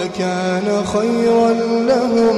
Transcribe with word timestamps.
لكان 0.00 0.68
خيرا 0.94 1.50
لهم 1.90 2.36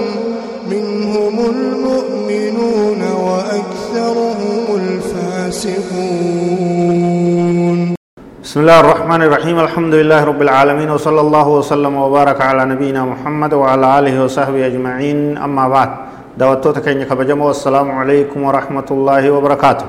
منهم 0.70 1.36
المؤمنون 1.54 3.02
وأكثرهم 3.26 4.64
الفاسقون. 4.82 5.76
بسم 8.44 8.58
الله 8.60 8.80
الرحمن 8.80 9.20
الرحيم. 9.22 9.56
الحمد 9.66 9.94
لله 9.94 10.20
رب 10.24 10.42
العالمين 10.42 10.90
وصلى 10.90 11.20
الله 11.20 11.46
وسلم 11.48 11.96
وبارك 11.96 12.40
على 12.40 12.64
نبينا 12.64 13.04
محمد 13.04 13.52
وعلى 13.54 13.86
آله 13.98 14.14
وصحبه 14.24 14.66
أجمعين. 14.66 15.38
أما 15.38 15.68
بعد 15.68 15.90
دواتوتا 16.38 16.80
كينيا 16.80 17.04
كبجم 17.04 17.40
والسلام 17.40 17.90
عليكم 17.90 18.38
ورحمة 18.42 18.88
الله 18.90 19.30
وبركاته. 19.30 19.86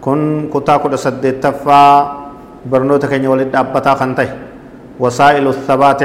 كن 0.00 0.48
كتا 0.54 0.76
كدا 0.82 0.96
سدد 0.96 1.40
تفا 1.44 1.84
برنوتا 2.66 3.06
كينيا 3.06 3.28
ولد 3.28 3.54
أبتا 3.56 3.94
خنته 3.94 4.28
وسائل 5.00 5.46
الثبات 5.46 6.02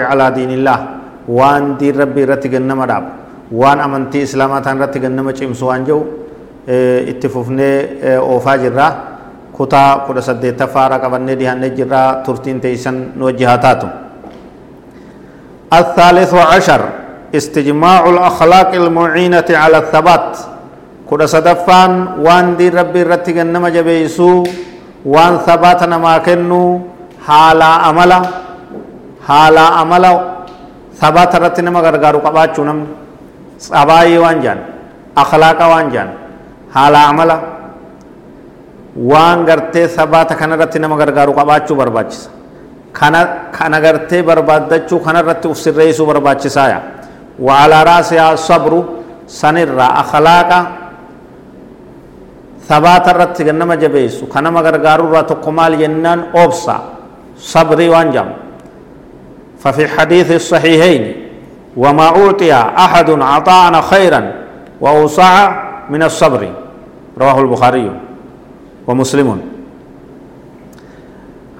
على 1.29 1.75
دين 1.77 1.93
الله 1.93 1.97
وان 1.97 1.97
دين 1.97 2.01
ربي 2.01 2.23
رتي 2.25 2.47
جنما 2.47 2.85
داب 2.85 3.03
وان 3.51 3.79
أمنتي 3.79 4.23
إسلامات 4.23 4.67
رتي 4.67 4.99
جنما 4.99 5.31
چمسو 5.31 5.67
وانجو 5.67 5.99
اتفوفني 7.11 7.69
اوفا 8.17 8.55
جرا 8.55 8.87
kutaa 9.57 10.05
kudha 10.05 10.21
saddeettaffaara 10.21 10.99
qabannee 11.01 11.35
dhiyaannee 11.39 11.69
jirra 11.77 12.21
turtiin 12.25 12.61
teeysan 12.61 12.97
nu 13.15 13.25
wajji 13.25 13.45
haa 13.45 13.57
taatu. 13.57 13.87
الثالث 15.73 16.33
عشر 16.33 16.81
استجماع 17.35 18.09
الأخلاق 18.09 18.71
المعينة 18.71 19.49
على 19.49 19.77
الثبات 19.77 20.37
كل 21.09 21.29
صدفان 21.29 22.23
وان 22.23 22.55
دي 22.55 22.69
ربي 22.69 23.03
رتي 23.03 23.33
نما 23.43 23.69
جبيسو 23.69 24.43
وان 25.05 25.37
ثبات 25.47 25.83
نما 25.83 26.17
كنو 26.17 26.79
حالا 27.27 27.65
عملا 27.65 28.19
حالا 29.27 29.61
عملا 29.61 30.13
ثبات 31.01 31.31
رتي 31.43 31.61
نما 31.67 31.79
غرغارو 31.85 32.19
قباچو 32.25 32.61
نم 32.69 32.79
صباي 33.67 34.17
وان 34.23 34.37
جان 34.43 34.59
أخلاق 35.23 35.59
وان 35.71 35.87
جان 35.93 36.09
حالا 36.73 36.99
عملا 37.09 37.37
waan 39.11 39.45
gartee 39.45 39.85
sabaata 39.97 40.33
kanarratti 40.41 40.79
nama 40.81 40.95
gargaaru 40.97 41.33
qabaachuu 41.39 41.75
barbaachisa 41.81 42.29
kana 42.97 43.19
kana 43.57 43.77
gartee 43.85 44.21
barbaaddachuu 44.29 44.99
kanarratti 45.05 45.45
uf 45.53 45.57
sirreessuu 45.65 46.05
barbaachisaaya 46.11 46.79
waalaa 47.47 47.83
raasiyaa 47.91 48.33
sabru 48.47 48.79
sanirraa 49.39 49.91
akhlaaqa 50.01 50.59
sabaata 52.69 53.09
irratti 53.13 53.43
nama 53.61 53.75
jabeessu 53.83 54.23
kan 54.33 54.43
nama 54.43 54.59
gargaarurraa 54.65 55.23
tokko 55.31 55.51
maal 55.51 55.73
jennaan 55.81 56.19
obsa 56.43 56.75
sabrii 57.53 57.89
waan 57.93 58.09
jedhamu 58.15 58.33
ففي 59.59 59.87
حديث 59.87 60.31
الصحيحين 60.31 61.03
وما 61.77 62.07
أعطي 62.07 62.53
أحد 62.53 63.09
عطاء 63.09 63.81
خيرا 63.81 64.21
وأوسع 64.81 65.33
من 65.89 66.03
الصبر. 66.03 66.41
رواه 67.17 67.37
البخاري 67.41 67.91
ومسلم. 68.87 69.41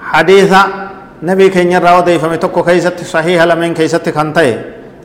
حديث 0.02 0.52
نبي 1.24 1.50
كين 1.50 1.72
يرى 1.72 1.92
وديف 1.98 2.26
متوكو 2.26 2.64
كيست 2.64 3.04
صحيح 3.04 3.44
لمن 3.44 3.74
كيست 3.74 4.10
كنتي 4.10 4.62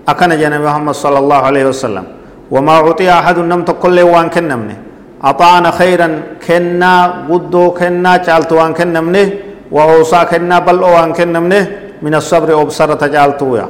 أكن 0.08 0.30
جنب 0.40 0.60
محمد 0.60 0.94
صلى 0.94 1.18
الله 1.18 1.36
عليه 1.36 1.64
وسلم. 1.72 2.04
وما 2.50 2.72
أعطي 2.72 3.10
أحد 3.10 3.38
نم 3.38 3.62
تقول 3.64 4.00
وان 4.00 4.28
كنمني 4.28 4.76
أطعنا 5.24 5.70
خيرا 5.70 6.08
كنا 6.46 7.24
قدو 7.30 7.70
كنا 7.70 8.12
چالتو 8.26 8.60
وان 8.60 8.72
كنمني 8.76 9.24
وأوصى 9.72 10.20
كنا 10.30 10.58
بل 10.58 10.82
وان 10.82 11.12
كنمني 11.12 11.60
من 12.02 12.14
الصبر 12.20 12.48
أبصرة 12.62 13.02
جالتو 13.14 13.56
يا 13.60 13.66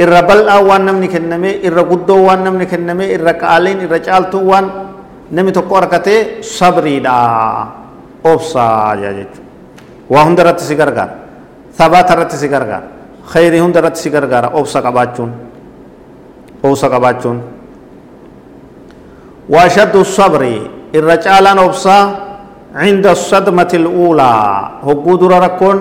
irra 0.00 0.20
bal'aa 0.24 0.64
waan 0.64 0.82
namni 0.88 1.08
kenname 1.12 1.50
irra 1.66 1.82
guddoo 1.90 2.24
waan 2.28 2.40
namni 2.46 2.64
kenname 2.72 3.04
irra 3.16 3.32
qaaliin 3.42 3.84
irra 3.84 3.98
caaltuu 4.06 4.40
waan 4.50 4.66
namni 5.36 5.52
tokko 5.52 5.74
harkatee 5.76 6.20
sabriidha 6.40 7.16
obsaa 8.32 8.96
jechuudha 8.96 9.40
waa 10.12 10.24
hunda 10.26 10.40
irratti 10.44 10.64
si 10.68 10.74
gargaara 10.80 11.14
sabaata 11.78 12.12
irratti 12.16 12.36
si 12.42 12.48
gargaara 12.54 12.88
khayrii 13.32 13.60
hunda 13.64 13.78
irratti 13.80 14.00
si 14.04 14.10
gargaara 14.16 14.48
obsa 14.60 14.78
qabaachuun 14.86 15.30
obsa 16.68 16.86
qabaachuun 16.94 17.38
وأشد 19.54 19.94
الصبر 20.06 20.42
الرجالان 20.94 21.58
أبصا 21.58 21.98
عند 22.74 23.06
الصدمة 23.16 23.70
الأولى 23.80 24.32
هقود 24.86 25.22
ركون 25.46 25.78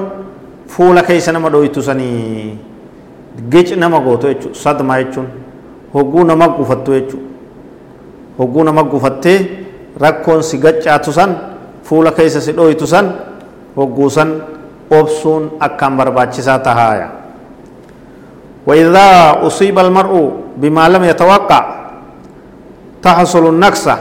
فولا 0.73 1.01
كيس 1.01 1.29
نما 1.29 1.49
دويتو 1.49 1.81
سني 1.81 2.09
جيش 3.51 3.73
نما 3.81 3.97
غوتو 4.05 4.53
صدمة 4.63 4.93
يجون 5.01 5.27
هقو 5.95 6.19
نما 6.29 6.45
قفتو 6.57 6.93
يجون 6.93 7.29
hogguu 8.39 8.63
nama 8.63 8.83
gufattee 8.87 9.67
rakkoon 9.99 10.39
si 10.43 10.57
gaccaatu 10.63 11.11
san 11.11 11.31
fuula 11.83 12.11
keessa 12.15 12.39
si 12.39 12.55
dhoytu 12.55 12.87
san 12.87 13.11
hogguu 13.75 14.07
san 14.09 14.29
obsuun 14.89 15.59
akkaan 15.59 15.97
barbaachisaa 15.99 16.59
tahaaya. 16.63 17.09
وإذا 18.69 19.39
أصيب 19.49 19.79
المرء 19.79 20.13
بما 20.61 20.89
لم 20.93 21.03
يتوقع 21.03 21.61
تحصل 23.01 23.43
النكسة 23.49 23.95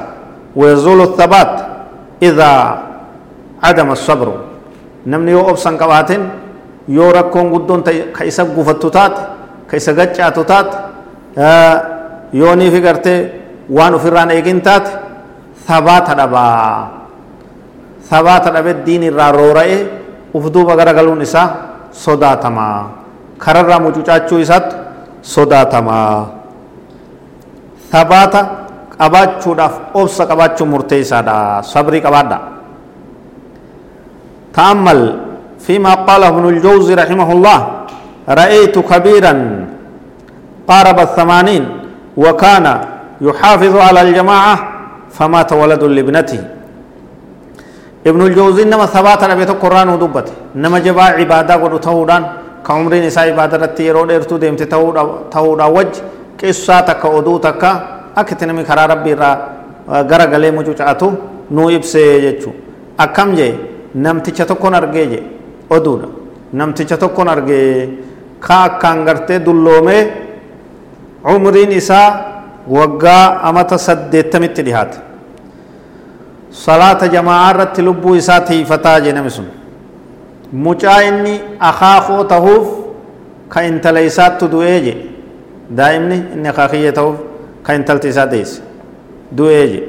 ويزول 0.57 1.01
الثبات 1.09 1.55
إذا 2.23 2.51
عدم 3.63 3.89
الصبر 3.97 4.29
نمني 5.07 5.31
يو 5.33 5.49
أبسن 6.89 6.97
قباتين 6.97 6.97
يو 6.97 7.11
ركون 7.11 7.53
قدون 7.55 7.81
كيسا 8.17 8.43
قفتو 8.57 8.89
تات 8.89 9.15
كيسا 9.71 9.93
قجعتو 9.93 10.43
تات 10.43 10.69
يوني 12.33 12.71
في 12.71 12.89
قرتي 12.89 13.39
waan 13.69 13.95
ofirraan 13.95 14.33
eegin 14.33 14.61
taate 14.65 14.89
sabaata 15.69 16.17
dhabaa 16.17 16.89
sabaata 18.01 18.49
dhabe 18.51 18.81
diin 18.81 19.03
irraa 19.03 19.33
roora'e 19.33 19.79
uf 20.33 20.45
duuba 20.49 20.73
garagaluun 20.77 21.21
isaa 21.21 21.49
sodaatamaa 21.93 22.79
kararraa 23.37 23.81
mucucaachuu 23.85 24.41
isaatti 24.41 24.77
sodaatamaa 25.21 26.27
sabaata 27.93 28.41
qabaachuudhaaf 28.97 29.75
obsa 29.95 30.27
qabaachuun 30.27 30.71
murteessaadha 30.73 31.63
sabrii 31.63 32.01
qabaadha 32.01 32.39
تأمل 34.59 35.28
فيما 35.59 35.93
قاله 36.09 36.29
ابن 36.29 36.45
الجوزي 36.49 36.95
رحمه 36.95 37.29
الله 37.33 37.59
رأيت 38.29 38.77
كبيرا 38.79 39.33
قارب 40.69 40.99
الثمانين 41.01 41.65
وكان 42.17 42.67
يحافظ 43.21 43.75
على 43.77 44.01
الجماعة 44.07 44.55
فمات 45.17 45.51
ولد 45.53 45.83
لابنته. 45.85 46.41
ابن 48.07 48.21
الجوزي 48.29 48.65
نما 48.65 48.87
ثبات 48.87 49.25
نبي 49.25 49.43
القرآن 49.43 49.89
ودبته. 49.89 50.33
نما 50.63 50.79
جبا 50.79 51.03
عبادة 51.19 51.55
قد 51.63 51.81
تهودان 51.81 52.23
كعمرين 52.67 53.05
إسا 53.11 53.21
عبادة 53.21 53.57
رتي 53.57 53.83
يرو 53.89 54.05
ديرتو 54.07 54.37
ديمتي 54.37 54.65
تهودا 55.33 55.67
وج 55.77 55.95
قصة 56.41 56.81
تكا 56.81 57.09
ودو 57.09 57.37
تكا 57.47 57.71
أكت 58.17 58.45
نمي 58.45 58.65
خرا 58.69 58.87
ربي 58.87 59.13
را 59.21 59.31
غرا 60.11 60.25
غلي 60.33 60.51
مجوچاتو 60.57 61.09
نو 61.51 61.65
إبسي 61.77 62.03
جيچو 62.25 62.51
أكم 63.01 63.29
جي 63.39 63.51
نمتيچا 64.05 64.45
تكون 64.45 64.75
أرگي 64.75 65.07
جي. 65.11 65.21
ودودا 65.71 66.09
نمتيچا 66.59 66.97
تكون 67.03 67.29
أرگي 67.29 67.63
كا 68.47 68.67
كانغرتي 68.83 69.39
دلومي 69.47 69.99
عمرين 71.25 71.73
إسا 71.81 72.03
waggaa 72.69 73.41
amata 73.49 73.79
saddeettamitti 73.79 74.63
dhihaate 74.67 74.99
salaata 76.65 77.09
jamaa 77.15 77.51
irratti 77.51 77.83
lubbuu 77.83 78.15
isaa 78.21 78.41
tiifataa 78.49 79.01
jedhame 79.07 79.31
sun 79.37 79.47
mucaa 80.65 80.99
inni 81.11 81.35
akaakoo 81.71 82.25
tahuuf 82.33 82.67
ka 83.55 83.63
intala 83.71 84.01
isaattu 84.11 84.49
du'ee 84.55 84.81
jedhe 84.87 85.05
daa'imni 85.81 86.19
inni 86.35 86.49
akaakiyya 86.53 86.93
tahuuf 86.99 87.17
ka 87.69 87.75
intalti 87.81 88.09
isaa 88.15 88.27
deesse 88.35 88.61
du'ee 89.41 89.65
jedhe 89.73 89.89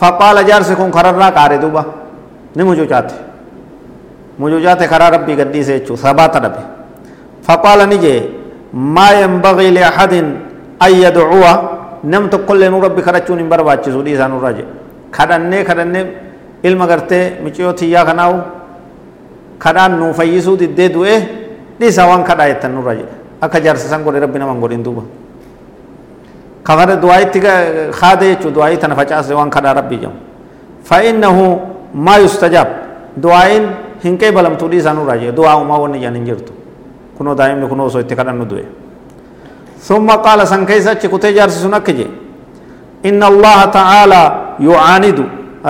faqaala 0.00 0.42
jaarsi 0.50 0.74
kun 0.80 0.90
kararraa 0.96 1.30
qaare 1.38 1.58
duba 1.64 1.84
ni 2.56 2.62
mucucaate 2.70 3.14
mucucaate 4.40 4.84
karaa 4.92 5.10
rabbii 5.16 5.36
gadhiise 5.40 5.72
jechuu 5.78 5.96
sabaata 6.04 6.40
dhabe 6.44 6.62
faqaala 7.46 7.86
ni 7.86 7.98
jee 8.04 8.20
maa 8.96 9.12
yanbagii 9.22 9.70
li 9.76 9.82
ahadin 9.92 10.28
أن 10.86 10.92
يدعو 11.04 11.44
نم 12.12 12.24
تقول 12.32 12.56
لنو 12.60 12.80
ربي 12.80 13.02
كرچون 13.06 13.38
ان 13.38 13.48
برباچسو 13.52 14.00
دي 14.00 14.16
سانو 14.16 14.40
راجه 14.40 14.64
كدنه 15.12 15.58
كدنه 15.68 16.00
ilma 16.68 16.86
gartee 16.86 17.40
miciyoo 17.44 17.72
tiyyaa 17.72 18.04
kanaawu 18.04 18.36
kadhaan 19.64 19.92
nuu 20.00 20.12
fayyisuu 20.18 20.56
diddee 20.60 20.88
du'e 20.96 21.14
dhiisa 21.80 22.04
waan 22.08 22.24
kadhaa 22.24 22.48
jettan 22.52 22.72
nurra 22.76 22.92
jedhe 22.98 23.14
akka 23.44 23.60
jaarsa 23.64 23.88
san 23.92 24.04
godhe 24.04 24.20
rabbi 24.24 24.38
naman 24.38 24.60
godhin 24.60 24.82
duuba 24.84 25.02
kafara 26.62 26.96
du'aayitti 27.04 27.40
haade 28.00 28.24
jechuu 28.32 28.52
du'aayii 28.56 28.80
tana 28.82 28.94
facaase 29.00 29.32
waan 29.38 29.50
kadhaa 29.56 29.74
rabbii 29.80 30.00
jedhamu 30.02 30.18
fa'innahu 30.90 31.44
maa 32.06 32.18
yustajaab 32.24 32.68
du'aayin 33.24 33.64
hin 34.04 34.18
qeebalamtuu 34.18 34.68
dhiisaa 34.72 34.94
nurraa 34.94 35.18
jedhe 35.22 35.36
du'aa 35.38 35.56
umaa 35.62 35.78
wanni 35.84 35.98
jedhan 36.04 36.16
hin 36.20 36.26
jirtu 36.28 36.52
kunoo 37.18 37.34
daa'imni 37.34 37.68
kunoo 37.72 37.86
osoo 37.92 38.00
itti 38.04 38.16
kadhannu 38.16 38.46
du'e 38.52 38.66
ثم 39.88 40.08
قال 40.26 40.40
سن 40.44 40.68
كيسا 40.68 41.00
كتي 41.00 41.32
جارس 41.36 41.56
سنك 41.64 41.88
إن 43.08 43.20
الله 43.32 43.58
تعالى 43.78 44.22
يعاند 44.68 45.18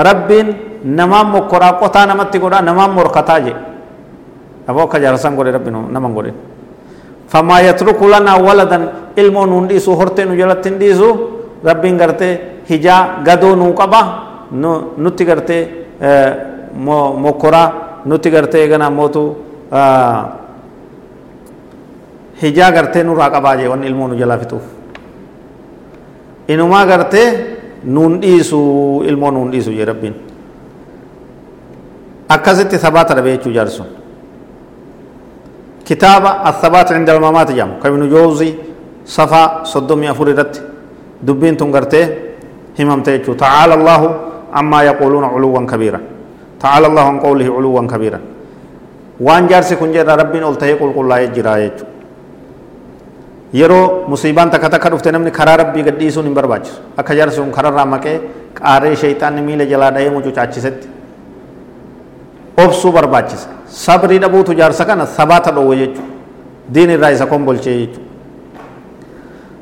رب 0.08 0.30
نمام 1.00 1.26
مكرا 1.36 1.70
قطا 1.80 2.02
نمت 2.10 2.34
قدا 2.42 2.58
نمام 2.68 2.90
مرقتا 2.98 3.36
جي 3.44 3.54
أبو 4.70 4.82
كجارسان 4.92 5.32
قولي 5.38 5.50
رب 5.56 5.66
نمام 5.96 6.12
قولي 6.16 6.32
فما 7.32 7.56
يترك 7.68 8.00
لنا 8.12 8.32
ولدا 8.46 8.78
علم 9.18 9.36
ننديسو 9.52 9.90
هرتي 10.00 10.22
نجلت 10.30 10.58
تنديسو 10.64 11.08
رب 11.68 11.84
غرتي 12.00 12.30
هجا 12.70 12.96
غدو 13.26 13.50
نوقبا 13.60 14.00
نتي 15.04 15.22
غرتي 15.28 15.58
مكرا 17.24 17.64
نتي 18.06 18.28
غرتي 18.30 18.66
غنا 18.72 18.88
موتو 18.88 19.24
hijaa 22.42 22.70
gartee 22.72 23.02
nurraa 23.04 23.30
qabaa 23.30 23.56
jee 23.56 23.68
wanni 23.68 23.86
ilmoo 23.86 24.08
nu 24.08 24.14
jalaa 24.20 24.38
fixuuf 24.38 24.62
inumaa 26.48 26.86
gartee 26.86 27.26
nuun 27.84 28.20
dhiisu 28.22 28.58
ilmoo 29.10 29.30
nuun 29.30 29.50
dhiisu 29.52 29.70
jee 29.76 29.84
rabbiin 29.84 30.14
akkasitti 32.28 32.78
sabaata 32.78 33.14
dhabe 33.16 33.30
jechuu 33.36 33.52
jaarsun 33.52 33.86
kitaaba 35.84 36.30
athabaat 36.50 36.88
cinda 36.94 37.12
almamaati 37.12 37.52
jedhamu 37.52 37.74
kan 37.82 37.92
ibnu 37.92 38.06
joozii 38.14 38.52
safaa 39.04 39.46
soddomii 39.72 40.08
afur 40.14 40.28
irratti 40.32 40.60
dubbiin 41.26 41.56
tun 41.56 41.70
gartee 41.76 42.04
himamte 42.78 43.10
jechuu 43.18 43.34
tacaala 43.34 43.74
allahu 43.74 44.08
ammaa 44.52 44.82
yaquuluuna 44.88 45.28
culuwan 45.34 45.66
kabiira 45.66 46.00
تعالى 46.60 46.86
الله 46.86 47.04
عن 47.10 47.18
قوله 47.20 47.46
علوا 47.56 47.86
كبيرا. 47.92 48.20
وان 49.20 49.46
جارسي 49.50 49.76
كن 49.76 49.92
جرى 49.92 50.14
ربي 50.22 50.38
نول 50.40 50.56
تهي 50.56 50.72
قل 50.80 50.92
قل 50.96 51.08
لاي 51.08 51.26
جرى 51.36 51.70
يرو 53.52 54.08
مصيبان 54.08 54.50
تكا 54.50 54.68
تكا 54.68 54.88
رفتنا 54.88 55.18
من 55.18 55.28
خرار 55.38 55.60
ربي 55.60 55.82
قديسون 55.82 56.26
ان 56.26 56.34
برباج 56.34 56.64
أكا 56.98 57.14
جارسي 57.14 57.40
ان 57.42 57.52
خرار 57.52 57.72
راما 57.74 57.98
كي 57.98 58.20
قاري 58.56 58.96
شيطان 58.96 59.36
نميل 59.36 59.60
جلا 59.68 59.90
دائي 59.90 60.08
مجو 60.14 60.30
چاچي 60.30 60.60
ست. 60.64 60.82
أوبسو 62.58 62.90
برباج 62.96 63.28
سبري 63.68 64.18
نبو 64.18 64.42
تجار 64.42 64.72
سکان 64.72 65.04
ثباتا 65.04 65.50
دو 65.50 65.74
جي 65.74 65.90
دين 66.74 66.90
الرائي 66.90 67.16
سكون 67.16 67.44
بول 67.44 67.58
چي 67.60 67.88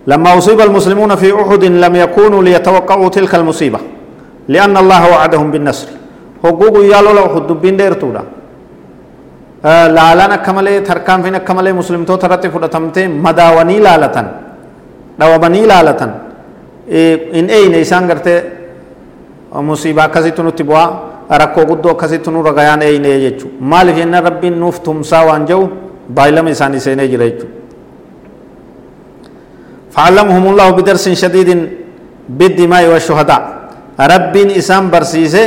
لما 0.06 0.38
أصيب 0.38 0.60
المسلمون 0.60 1.14
في 1.16 1.28
أحد 1.42 1.64
لم 1.64 1.94
يكونوا 1.96 2.42
ليتوقعوا 2.42 3.08
تلك 3.08 3.34
المصيبة. 3.34 3.80
لأن 4.48 4.76
الله 4.76 5.02
وعدهم 5.12 5.50
بالنصر. 5.50 5.88
يالو 6.44 7.12
لو 7.18 7.26
حد 7.34 7.50
بين 7.62 7.76
ديرتودا 7.76 8.22
laalaan 9.96 10.32
akka 10.38 10.52
malee 10.52 10.80
tarkaanfiin 10.80 11.34
akka 11.34 11.54
malee 11.54 11.72
muslimtoota 11.72 12.26
irratti 12.26 12.48
fudhatamtee 12.54 13.08
madaawanii 13.08 13.80
laalatan 13.86 14.26
dhawabanii 15.18 15.66
laalatan 15.66 16.10
in 17.38 17.46
eeyne 17.50 17.80
isaan 17.80 18.06
gartee 18.06 18.38
musiibaa 19.68 20.04
akkasitti 20.08 20.42
nutti 20.42 20.64
bu'aa 20.64 20.88
rakkoo 21.42 21.64
guddoo 21.70 21.92
akkasitti 21.96 22.30
nurra 22.30 22.52
gayaan 22.58 22.82
eeyne 22.82 23.10
jechuu 23.24 23.50
maaliif 23.60 23.96
jennaan 24.00 24.24
rabbiin 24.28 24.60
nuuf 24.62 24.76
tumsaa 24.86 25.24
waan 25.28 25.42
jedhu 25.50 25.64
baay'ilama 26.16 26.50
isaanii 26.54 26.80
seenee 26.86 27.08
jira 27.12 27.26
jechuu 27.30 27.48
فعلمهم 29.94 30.44
الله 30.52 30.68
بدرس 30.78 31.06
شديد 31.22 31.50
بالدماء 32.38 32.84
والشهداء 32.92 33.42
ربين 34.12 34.48
إسام 34.60 34.84
برسيسه 34.94 35.44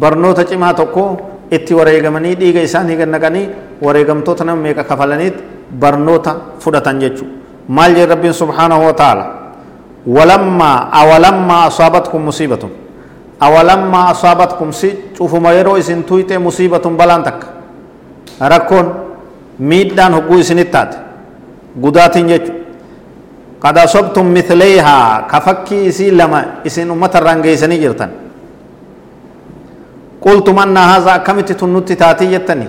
برنوتا 0.00 0.42
جماعة 0.50 0.72
تقو 0.80 1.06
itti 1.50 1.74
wareegamanii 1.74 2.34
dhiiga 2.40 2.60
isaanii 2.62 2.96
gannaqanii 2.96 3.48
wareegamtoota 3.82 4.44
nama 4.44 4.62
meeqa 4.62 4.84
kafalaniit 4.90 5.34
barnoota 5.80 6.36
fudhatan 6.62 7.00
jechuudha 7.00 7.32
maal 7.68 7.94
jee 7.94 8.06
rabbiin 8.06 8.32
subhaanahu 8.40 8.86
wa 8.86 8.94
ta'ala 9.00 9.24
walammaa 10.16 10.88
awalammaa 11.00 11.64
asaabatkum 11.70 12.22
musiibatun 12.30 12.70
awalammaa 13.40 14.08
asaabatkum 14.14 14.72
si 14.72 14.88
cufuma 15.18 15.52
yeroo 15.58 15.76
isin 15.82 16.02
tuyxee 16.10 16.38
musiibatun 16.38 16.96
balaan 16.96 17.22
takka 17.28 17.46
rakkoon 18.40 18.92
miidhaan 19.58 20.14
hogguu 20.14 20.38
isinit 20.46 20.70
taate 20.70 20.96
gudaatiin 21.82 22.28
jechuudha 22.28 22.60
qad 23.64 23.76
asabtum 23.86 24.26
mithleehaa 24.26 25.22
ka 25.30 25.40
fakkii 25.40 25.86
isii 25.92 26.10
lama 26.10 26.44
isin 26.64 26.90
ummata 26.90 27.18
irraan 27.22 27.42
geeysanii 27.46 27.78
jirtan 27.84 28.10
قلت 30.24 30.48
من 30.58 30.76
هذا 30.76 31.14
كمت 31.26 31.48
تنوتي 31.60 31.94
تاتي 32.00 32.26
يتني؟ 32.34 32.68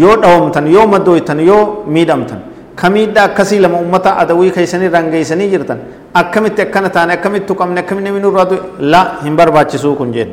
يو 0.00 0.12
دومتن 0.22 0.66
يو 0.74 0.84
مدويتن 0.92 1.40
يو 1.48 1.58
ميدمتن 1.94 2.40
كميدا 2.80 3.24
كسي 3.36 3.56
لما 3.64 3.78
أمتا 3.84 4.10
أدوي 4.20 4.48
كيسني 4.56 4.88
رنگيسني 4.94 5.46
جرتن. 5.52 5.78
أكمت 6.20 6.60
أكنا 6.60 6.88
تان 6.94 7.10
أكمت 7.16 7.42
تكمن 7.48 7.78
أكمن 7.78 8.06
من 8.12 8.24
رادو؟ 8.36 8.56
لا 8.92 9.02
همبر 9.24 9.48
باتشسو 9.54 9.92
كنجين 10.00 10.28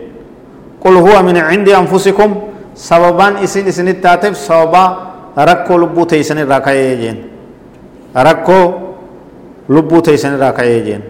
قل 0.83 0.95
هو 1.05 1.15
من 1.27 1.37
عند 1.49 1.67
أنفسكم 1.81 2.29
سببان 2.75 3.33
إسن 3.43 3.67
إسن 3.71 3.87
التاتف 3.95 4.33
سببا 4.47 4.83
ركو 5.49 5.73
لبو 5.81 6.03
تيسن 6.03 6.39
راكاية 6.51 6.93
جين. 7.01 7.17
ركو 8.27 8.59
لبو 9.75 9.97
تيسن 9.99 10.33
راكاية 10.43 10.79
جين. 10.87 11.01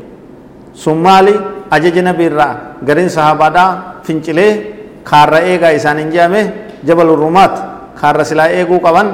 سمالي 0.83 1.35
أججنا 1.71 2.11
بيرا 2.11 2.49
غرين 2.87 3.09
صحابادا 3.09 3.65
fincilee 4.09 4.51
kaarra 5.03 5.39
eegaa 5.51 5.73
isaan 5.77 6.01
hin 6.01 6.11
jeame 6.11 6.41
jabal 6.87 7.13
rumaat 7.21 7.55
kaarra 8.01 8.25
silaa 8.25 8.49
eeguu 8.59 8.79
qaban 8.85 9.07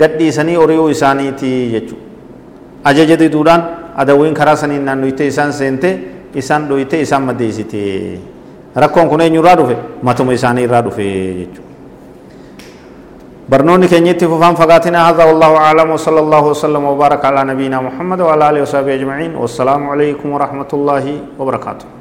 gadhiisanii 0.00 0.56
ori'uu 0.64 0.88
isaaniiti 0.96 1.50
jechuudha 1.74 2.04
ajaja 2.90 3.18
diduudhaan 3.22 3.62
adawwiin 4.02 4.34
karaa 4.34 4.56
saniin 4.56 4.84
naannoyte 4.90 5.26
isaan 5.32 5.52
seente 5.52 5.90
isaan 6.34 6.68
dhoyte 6.68 7.00
isaan 7.06 7.22
madeessite 7.30 7.82
rakkoon 8.84 9.08
kun 9.08 9.20
eenyurraa 9.26 9.56
dhufe 9.62 9.76
matuma 10.02 10.32
isaanii 10.38 10.64
irraa 10.68 10.84
dhufe 10.84 11.08
jechuudha. 11.40 11.68
برنوني 13.50 13.86
كنيتي 13.90 14.30
ففان 14.30 14.54
فقاتنا 14.54 15.10
هذا 15.10 15.24
والله 15.24 15.52
أعلم 15.56 15.90
وصلى 15.90 16.20
الله 16.20 16.44
وسلم 16.46 16.84
وبارك 16.84 17.24
على 17.24 17.40
نبينا 17.50 17.80
محمد 17.82 18.20
وعلى 18.20 18.50
آله 18.50 18.62
وصحبه 18.62 18.94
أجمعين 18.94 19.34
والسلام 19.34 19.90
عليكم 19.90 20.28
ورحمة 20.30 20.70
الله 20.72 21.04
وبركاته 21.38 21.99